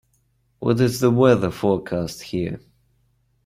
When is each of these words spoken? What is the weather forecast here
What 0.57 0.81
is 0.81 0.99
the 0.99 1.11
weather 1.11 1.51
forecast 1.51 2.23
here 2.23 2.59